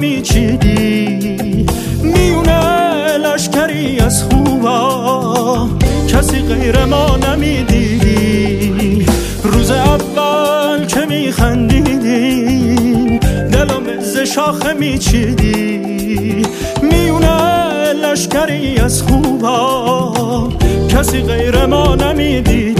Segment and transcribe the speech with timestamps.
[0.00, 1.66] میچیدی؟
[2.02, 5.68] میونه لشکری از خوبا.
[6.08, 9.06] کسی غیر ما نمی‌دیدی.
[9.44, 12.08] روز اول که میخندیدی
[13.52, 16.42] دلم ز شاخه میچیدی.
[16.82, 20.48] میونه لشکری از خوبا.
[20.88, 22.71] کسی غیر ما نمی‌دیدی.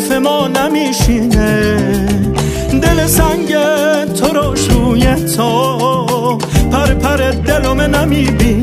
[0.00, 1.76] حرف ما نمیشینه.
[2.82, 3.54] دل سنگ
[4.14, 6.38] تو روش روی تو
[6.72, 8.59] پر پر دلم نمی‌بینه.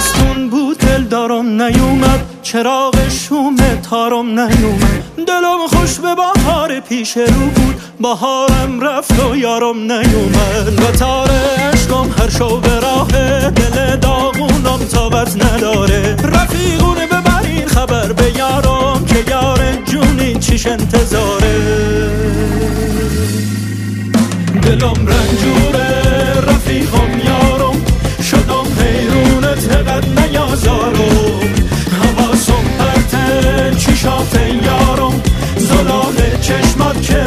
[0.00, 3.56] زمستون بود دل دارم نیومد چراغ شوم
[3.90, 5.02] تارم نیومد.
[5.26, 10.82] دلم خوش به بهار پیش رو بود بهارم رفت و یارم نیومد.
[10.82, 11.30] و تار
[11.72, 13.10] عشقم هر شو به راه
[13.50, 16.16] دل داغونم تابت نداره.
[16.22, 21.60] رفیقونه ببرین خبر به یارم که یار جونی چیش انتظاره.
[24.62, 25.69] دلم رنجوره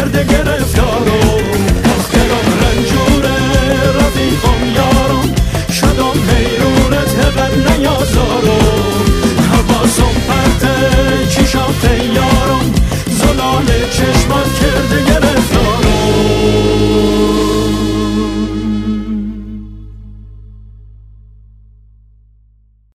[0.03, 0.72] Nerede gene